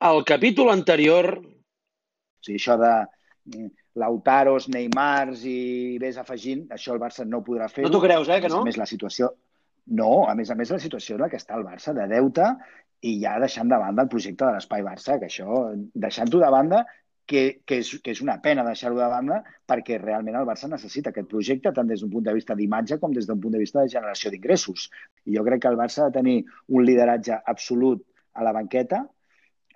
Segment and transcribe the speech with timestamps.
[0.00, 1.34] Al capítol anterior...
[1.40, 2.92] O sigui, això de
[3.52, 3.66] mm,
[4.00, 7.84] Lautaros, Neymars i vés afegint, això el Barça no podrà fer.
[7.84, 8.62] No t'ho creus, eh, que no?
[8.64, 9.28] A més, la situació...
[9.98, 12.46] No, a més a més, la situació en la que està el Barça, de deute,
[13.04, 15.60] i ja deixant de banda el projecte de l'Espai Barça, que això,
[16.06, 16.82] deixant-ho de banda,
[17.30, 19.36] que, que, és, que és una pena deixar-ho de banda
[19.70, 23.12] perquè realment el Barça necessita aquest projecte tant des d'un punt de vista d'imatge com
[23.14, 24.88] des d'un punt de vista de generació d'ingressos.
[25.28, 26.36] I jo crec que el Barça ha de tenir
[26.68, 28.02] un lideratge absolut
[28.34, 29.04] a la banqueta,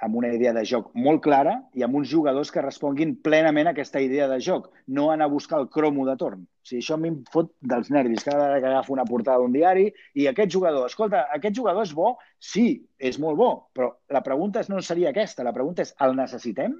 [0.00, 3.74] amb una idea de joc molt clara i amb uns jugadors que responguin plenament a
[3.74, 6.42] aquesta idea de joc, no anar a buscar el cromo de torn.
[6.42, 9.42] O sigui, això a mi em fot dels nervis cada vegada que agafo una portada
[9.42, 12.14] d'un diari i aquest jugador, escolta, aquest jugador és bo?
[12.40, 12.66] Sí,
[12.98, 16.74] és molt bo, però la pregunta no seria aquesta, la pregunta és, el necessitem?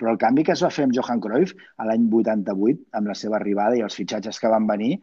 [0.00, 3.16] Però el canvi que es va fer amb Johan Cruyff a l'any 88, amb la
[3.16, 4.98] seva arribada i els fitxatges que van venir,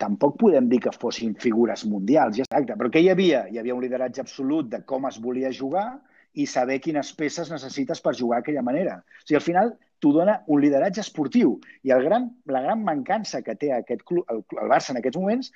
[0.00, 2.76] tampoc podem dir que fossin figures mundials, ja exacte.
[2.80, 3.44] Però què hi havia?
[3.50, 5.86] Hi havia un lideratge absolut de com es volia jugar
[6.34, 8.98] i saber quines peces necessites per jugar d'aquella manera.
[9.00, 11.58] O sigui, al final t'ho dona un lideratge esportiu.
[11.86, 15.20] I el gran, la gran mancança que té aquest club, el, el Barça en aquests
[15.20, 15.52] moments,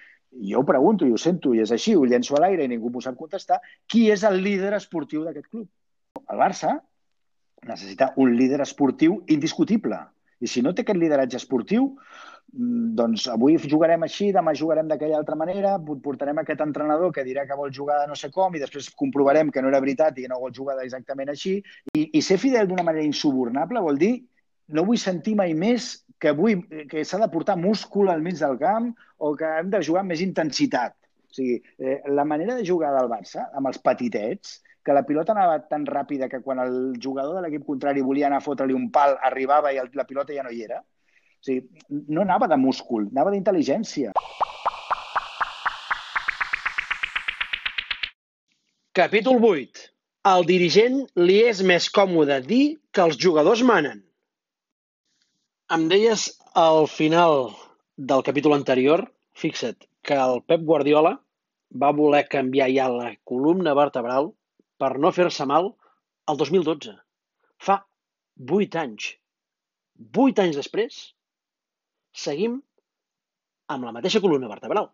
[0.51, 2.93] jo ho pregunto i ho sento i és així, ho llenço a l'aire i ningú
[2.93, 5.69] m'ho sap contestar, qui és el líder esportiu d'aquest club?
[6.29, 6.77] El Barça
[7.67, 9.99] necessita un líder esportiu indiscutible.
[10.41, 11.89] I si no té aquest lideratge esportiu,
[12.53, 17.47] mm, doncs avui jugarem així, demà jugarem d'aquella altra manera, portarem aquest entrenador que dirà
[17.47, 20.27] que vol jugar de no sé com i després comprovarem que no era veritat i
[20.27, 21.59] que no vol jugar exactament així.
[21.95, 24.15] I, i ser fidel d'una manera insubornable vol dir
[24.69, 28.59] no vull sentir mai més que, vull, que s'ha de portar múscul al mig del
[28.61, 30.95] camp o que hem de jugar amb més intensitat.
[31.29, 34.59] O sigui, eh, la manera de jugar del Barça, amb els petitets,
[34.89, 38.39] que la pilota anava tan ràpida que quan el jugador de l'equip contrari volia anar
[38.41, 40.79] a fotre-li un pal, arribava i el, la pilota ja no hi era.
[40.81, 44.15] O sigui, no anava de múscul, anava d'intel·ligència.
[48.97, 49.85] Capítol 8.
[50.33, 54.01] Al dirigent li és més còmode dir que els jugadors manen.
[55.77, 57.53] Em deies al final
[58.15, 59.05] del capítol anterior,
[59.37, 61.19] fixa't, que el Pep Guardiola
[61.77, 64.33] va voler canviar ja la columna vertebral
[64.79, 65.73] per no fer-se mal
[66.31, 66.95] el 2012.
[67.59, 67.81] Fa
[68.53, 69.13] vuit anys.
[70.15, 70.99] Vuit anys després,
[72.15, 72.61] seguim
[73.75, 74.93] amb la mateixa columna vertebral.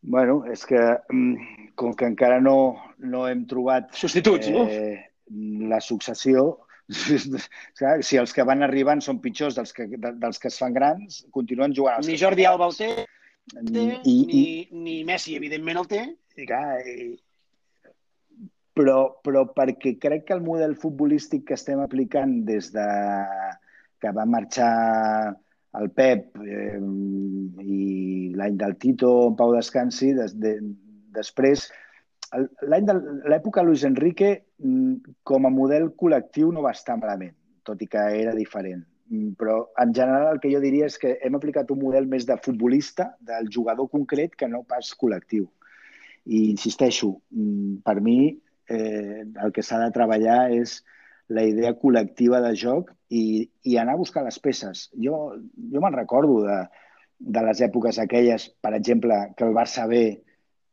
[0.00, 2.56] Bueno, és que mm, com que encara no,
[2.98, 3.92] no hem trobat...
[3.96, 5.68] Substituts, eh, no?
[5.70, 6.44] La successió,
[8.08, 11.76] si els que van arribant són pitjors dels que, dels que es fan grans, continuen
[11.76, 12.02] jugant.
[12.08, 12.90] Ni Jordi Alba el té,
[13.54, 16.02] té I, ni, i, ni Messi, evidentment, el té.
[16.34, 17.12] I, clar, i,
[18.80, 22.86] però, però perquè crec que el model futbolístic que estem aplicant des de
[24.00, 25.36] que va marxar
[25.80, 26.78] el Pep eh,
[27.60, 30.56] i l'any del Tito, en Pau Descansi, des, de,
[31.14, 31.66] després,
[32.72, 32.96] l'any de
[33.28, 34.32] l'època Luis Enrique
[34.64, 37.36] mm, com a model col·lectiu no va estar malament,
[37.66, 38.82] tot i que era diferent.
[39.12, 42.26] Mm, però en general el que jo diria és que hem aplicat un model més
[42.26, 45.50] de futbolista, del jugador concret, que no pas col·lectiu.
[46.24, 48.22] I insisteixo, mm, per mi
[48.70, 50.80] eh, el que s'ha de treballar és
[51.30, 54.88] la idea col·lectiva de joc i, i anar a buscar les peces.
[55.04, 55.20] Jo,
[55.74, 56.58] jo me'n recordo de,
[57.20, 60.02] de les èpoques aquelles, per exemple, que el Barça B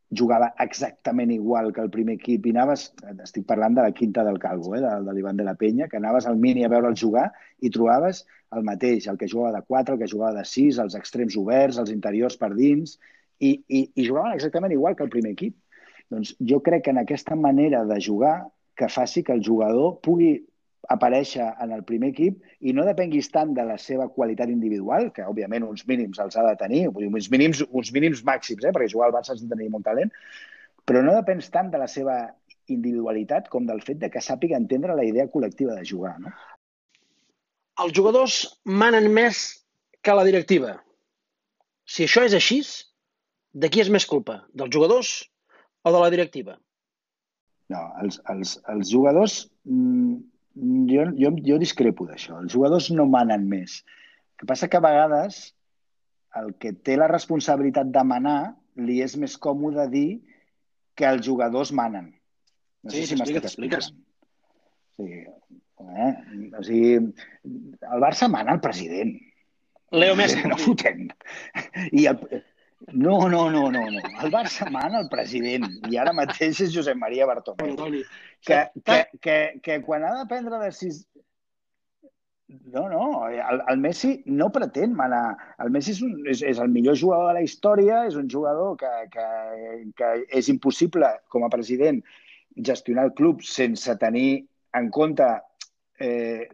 [0.10, 2.88] jugava exactament igual que el primer equip i anaves,
[3.26, 6.00] estic parlant de la quinta del Calvo, eh, de, de l'Ivan de la Penya, que
[6.00, 7.28] anaves al mini a veure'l jugar
[7.60, 8.24] i trobaves
[8.56, 11.82] el mateix, el que jugava de 4, el que jugava de 6, els extrems oberts,
[11.84, 12.96] els interiors per dins,
[13.40, 15.58] i, i, i jugaven exactament igual que el primer equip.
[16.14, 18.48] Doncs jo crec que en aquesta manera de jugar
[18.78, 20.38] que faci que el jugador pugui
[20.88, 25.26] aparèixer en el primer equip i no depenguis tant de la seva qualitat individual, que
[25.28, 28.72] òbviament uns mínims els ha de tenir, uns mínims, uns mínims màxims, eh?
[28.72, 30.14] perquè jugar al Barça has de tenir molt talent,
[30.88, 32.18] però no depens tant de la seva
[32.72, 36.16] individualitat com del fet de que sàpiga entendre la idea col·lectiva de jugar.
[36.24, 36.32] No?
[37.84, 39.48] Els jugadors manen més
[40.02, 40.78] que la directiva.
[41.88, 42.62] Si això és així,
[43.52, 44.42] de qui és més culpa?
[44.56, 45.12] Dels jugadors
[45.88, 46.58] o de la directiva?
[47.74, 49.38] No, els, els, els jugadors,
[49.68, 50.16] mm,
[50.92, 52.40] jo, jo, jo discrepo d'això.
[52.44, 53.82] Els jugadors no manen més.
[53.84, 55.42] El que passa que a vegades
[56.38, 58.40] el que té la responsabilitat de manar
[58.88, 60.08] li és més còmode dir
[60.98, 62.12] que els jugadors manen.
[62.84, 63.88] No sí, sé si m'estic explicant.
[64.98, 66.12] Sí, eh?
[66.58, 69.16] o sigui, el Barça mana el president.
[69.92, 70.42] Leo Messi.
[70.52, 71.08] No fotem.
[71.92, 72.22] I el,
[72.94, 74.02] no, no, no, no, no.
[74.24, 77.76] El Barça mana el president i ara mateix és Josep Maria Bartomeu.
[78.48, 81.06] Que, que, que, que quan ha de prendre decisions...
[82.48, 85.36] No, no, el, el Messi no pretén manar.
[85.60, 88.78] El Messi és, un, és, és el millor jugador de la història, és un jugador
[88.80, 89.26] que, que,
[90.00, 92.00] que és impossible com a president
[92.56, 94.46] gestionar el club sense tenir
[94.80, 95.28] en compte
[96.00, 96.50] eh,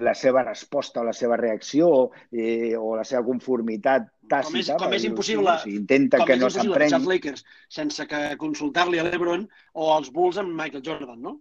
[0.00, 4.50] la seva resposta o la seva reacció eh, o la seva conformitat tàcita.
[4.50, 6.84] Com és, com és impossible, si intenta com que és no s'emprengui.
[6.84, 7.46] deixar els Lakers
[7.78, 11.38] sense que consultar-li a l'Ebron o als Bulls amb Michael Jordan, no?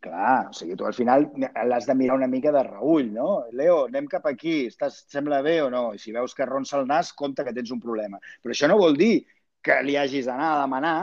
[0.00, 1.26] Clar, o sigui, tu al final
[1.68, 3.44] l'has de mirar una mica de reull, no?
[3.52, 5.90] Leo, anem cap aquí, estàs, sembla bé o no?
[5.92, 8.16] I si veus que ronsa el nas, compte que tens un problema.
[8.40, 9.26] Però això no vol dir
[9.60, 10.96] que li hagis d'anar a demanar,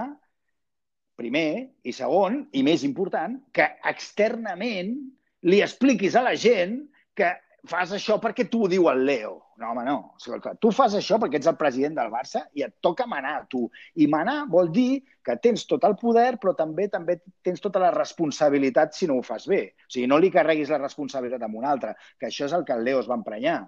[1.18, 1.50] primer,
[1.84, 4.96] i segon, i més important, que externament
[5.48, 6.80] li expliquis a la gent
[7.18, 7.34] que
[7.68, 9.36] fas això perquè tu ho diu el Leo.
[9.58, 9.96] No, home, no.
[10.14, 13.08] O sigui, clar, tu fas això perquè ets el president del Barça i et toca
[13.10, 13.64] manar tu.
[13.98, 17.90] I manar vol dir que tens tot el poder, però també també tens tota la
[17.96, 19.64] responsabilitat si no ho fas bé.
[19.88, 22.78] O sigui, no li carreguis la responsabilitat a un altre, que això és el que
[22.78, 23.64] el Leo es va emprenyar.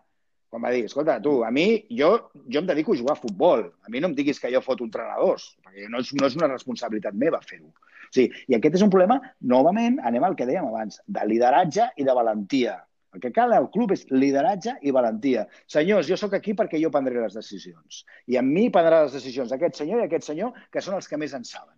[0.50, 2.10] Quan va dir, escolta, tu, a mi, jo,
[2.50, 3.68] jo em dedico a jugar a futbol.
[3.86, 6.50] A mi no em diguis que jo foto entrenadors, perquè no és, no és una
[6.50, 7.70] responsabilitat meva fer-ho.
[7.70, 11.92] O sigui, I aquest és un problema, novament, anem al que dèiem abans, de lideratge
[12.02, 12.80] i de valentia.
[13.14, 15.46] El que cal al club és lideratge i valentia.
[15.70, 18.04] Senyors, jo sóc aquí perquè jo prendré les decisions.
[18.30, 21.18] I amb mi prendrà les decisions aquest senyor i aquest senyor, que són els que
[21.22, 21.78] més en saben.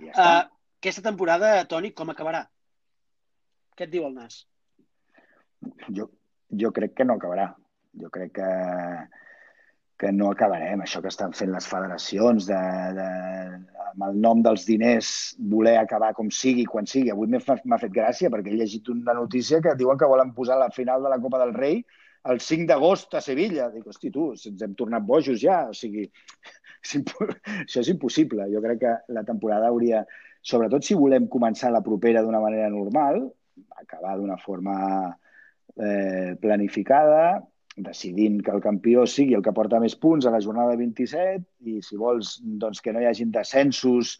[0.00, 0.28] I ja està.
[0.28, 2.46] Uh, aquesta temporada, Toni, com acabarà?
[3.76, 4.42] Què et diu el Nas?
[5.92, 6.08] Jo,
[6.52, 7.54] jo crec que no acabarà.
[8.00, 8.50] Jo crec que,
[9.98, 10.82] que no acabarem.
[10.84, 12.62] Això que estan fent les federacions de,
[12.98, 13.10] de,
[13.92, 15.10] amb el nom dels diners
[15.52, 17.12] voler acabar com sigui, quan sigui.
[17.12, 20.72] Avui m'ha fet gràcia perquè he llegit una notícia que diuen que volen posar la
[20.74, 21.80] final de la Copa del Rei
[22.26, 23.70] el 5 d'agost a Sevilla.
[23.72, 25.62] Dic, hosti, tu, ens hem tornat bojos ja.
[25.70, 26.06] O sigui,
[26.86, 28.48] això és impossible.
[28.52, 30.04] Jo crec que la temporada hauria,
[30.42, 33.22] sobretot si volem començar la propera d'una manera normal,
[33.80, 34.76] acabar d'una forma
[35.76, 37.40] eh, planificada,
[37.76, 41.82] decidint que el campió sigui el que porta més punts a la jornada 27 i
[41.84, 44.16] si vols doncs, que no hi hagin descensos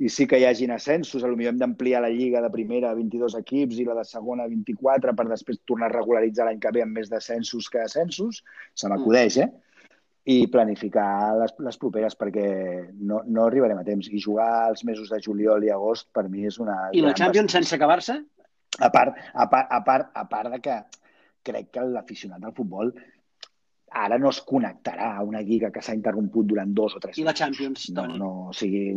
[0.00, 3.34] i sí que hi hagin ascensos, potser hem d'ampliar la lliga de primera a 22
[3.40, 6.86] equips i la de segona a 24 per després tornar a regularitzar l'any que ve
[6.86, 8.40] amb més descensos que ascensos,
[8.72, 9.50] se m'acudeix, eh?
[10.30, 12.46] I planificar les, les properes perquè
[12.96, 14.08] no, no arribarem a temps.
[14.08, 16.76] I jugar els mesos de juliol i agost per mi és una...
[16.96, 18.20] I la Champions sense acabar-se?
[18.78, 20.76] a part, a, part, a, part, a part de que
[21.42, 22.92] crec que l'aficionat del futbol
[23.90, 27.24] ara no es connectarà a una lliga que s'ha interromput durant dos o tres I
[27.26, 27.34] la.
[27.34, 28.18] Champions, No, Toni?
[28.18, 28.94] no, o sigui...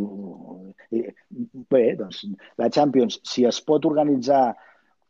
[1.70, 2.20] Bé, doncs,
[2.60, 4.54] la Champions, si es pot organitzar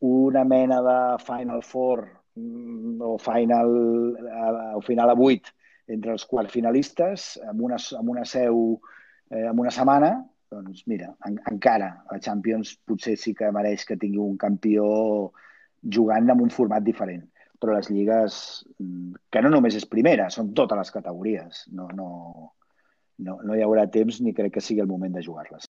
[0.00, 3.74] una mena de Final Four mm, o Final,
[4.16, 5.52] eh, o final a 8
[5.94, 8.80] entre els quarts finalistes amb una, amb una seu
[9.30, 10.14] eh, amb una setmana,
[10.52, 14.86] doncs mira, en, encara la Champions potser sí que mereix que tingui un campió
[15.84, 17.24] jugant en un format diferent.
[17.60, 18.36] Però les lligues,
[18.78, 21.64] mm, que no només és primera, són totes les categories.
[21.72, 22.08] No, no,
[23.18, 25.68] no, no hi haurà temps ni crec que sigui el moment de jugar-les.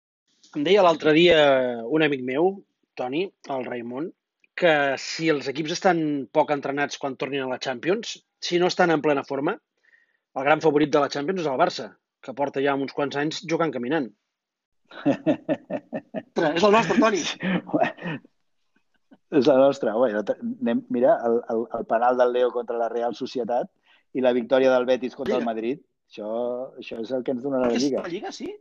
[0.56, 1.38] Em deia l'altre dia
[1.86, 2.64] un amic meu,
[2.98, 4.12] Toni, el Raimon,
[4.56, 6.00] que si els equips estan
[6.32, 9.56] poc entrenats quan tornin a la Champions, si no estan en plena forma,
[10.38, 11.88] el gran favorit de la Champions és el Barça,
[12.22, 14.12] que porta ja uns quants anys jugant caminant.
[16.54, 17.22] És el nostre, Toni.
[19.34, 19.96] És la nostra.
[19.98, 23.72] Bé, anem, mira, el, el, el penal del Leo contra la Real Societat
[24.14, 25.50] i la victòria del Betis contra el Lliga.
[25.52, 25.82] Madrid.
[26.14, 26.30] Això,
[26.78, 28.04] això és el que ens donarà la Lliga.
[28.06, 28.52] la Lliga, sí?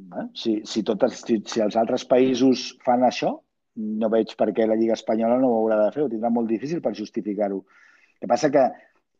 [0.00, 0.26] Eh?
[0.38, 3.34] Si, si, totes, si, si els altres països fan això,
[3.80, 6.06] no veig per què la Lliga Espanyola no ho haurà de fer.
[6.06, 7.60] Ho tindrà molt difícil per justificar-ho.
[7.60, 8.64] El que passa que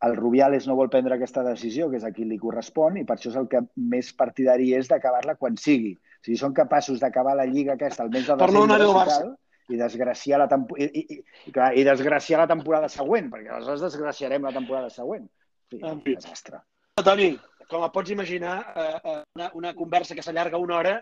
[0.01, 3.17] el Rubiales no vol prendre aquesta decisió, que és a qui li correspon, i per
[3.17, 5.93] això és el que més partidari és d'acabar-la quan sigui.
[5.93, 9.19] O sigui, són capaços d'acabar la Lliga aquesta al mes de no desembre Barça.
[9.21, 9.35] cal,
[9.71, 13.85] i desgraciar la tempo i, i, i, clar, i desgraciar la temporada següent, perquè aleshores
[13.85, 15.29] desgraciarem la temporada següent.
[15.71, 16.15] En fi, En fi.
[16.15, 16.59] desastre.
[17.05, 17.29] Toni,
[17.69, 20.95] com et pots imaginar, eh, eh, una, una conversa que s'allarga una hora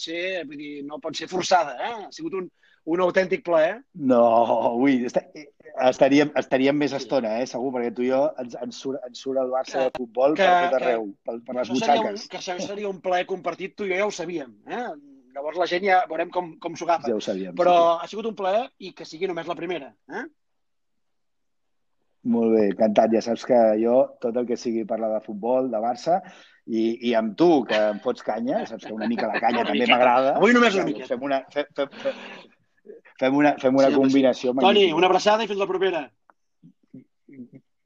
[0.00, 1.92] ser, vull dir, no pot ser forçada, eh?
[2.06, 2.48] Ha sigut un,
[2.86, 3.80] un autèntic plaer.
[3.94, 4.22] No,
[4.76, 5.18] ui, est
[5.90, 9.40] estaríem, estaríem més estona, eh, segur, perquè tu i jo ens, ens, surt, ens surt
[9.42, 12.06] el Barça de futbol que- per tot que- arreu, per, per les Això seria un,
[12.06, 12.28] butxaques.
[12.28, 14.54] que això seria un plaer compartit, tu i jo ja ho sabíem.
[14.68, 14.86] Eh?
[15.36, 17.08] Llavors la gent ja veurem com, com s'ho agafa.
[17.10, 17.54] Ja ho sabíem.
[17.54, 18.04] Però sí.
[18.04, 19.94] ha sigut un plaer i que sigui només la primera.
[20.08, 20.24] Eh?
[22.26, 23.12] Molt bé, encantat.
[23.14, 26.18] Ja saps que jo, tot el que sigui parlar de futbol, de Barça,
[26.66, 29.86] i, i amb tu, que em fots canya, saps que una mica la canya també
[29.86, 30.32] m'agrada.
[30.40, 31.06] Avui només una miqueta.
[31.12, 31.92] Fem una, fem, fem,
[33.20, 34.96] fem, una, fem una Sí, combinació Toni, magnífica.
[34.98, 36.02] una abraçada i fins la propera.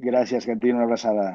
[0.00, 1.26] Gràcies, Cantina, una abraçada.